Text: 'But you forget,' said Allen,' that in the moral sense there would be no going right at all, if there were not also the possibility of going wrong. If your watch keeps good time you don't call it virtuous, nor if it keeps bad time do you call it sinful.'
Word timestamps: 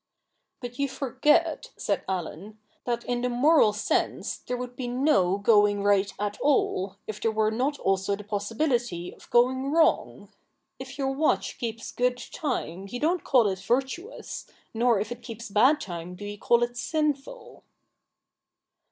'But 0.61 0.79
you 0.79 0.89
forget,' 0.89 1.69
said 1.77 2.03
Allen,' 2.09 2.57
that 2.87 3.03
in 3.03 3.21
the 3.21 3.29
moral 3.29 3.71
sense 3.71 4.37
there 4.39 4.57
would 4.57 4.75
be 4.75 4.87
no 4.87 5.37
going 5.37 5.83
right 5.83 6.11
at 6.17 6.39
all, 6.41 6.95
if 7.05 7.21
there 7.21 7.29
were 7.29 7.51
not 7.51 7.77
also 7.77 8.15
the 8.15 8.23
possibility 8.23 9.13
of 9.13 9.29
going 9.29 9.69
wrong. 9.69 10.29
If 10.79 10.97
your 10.97 11.11
watch 11.11 11.59
keeps 11.59 11.91
good 11.91 12.17
time 12.17 12.87
you 12.89 12.99
don't 12.99 13.23
call 13.23 13.47
it 13.47 13.59
virtuous, 13.59 14.47
nor 14.73 14.99
if 14.99 15.11
it 15.11 15.21
keeps 15.21 15.49
bad 15.49 15.79
time 15.79 16.15
do 16.15 16.25
you 16.25 16.39
call 16.39 16.63
it 16.63 16.75
sinful.' 16.77 17.63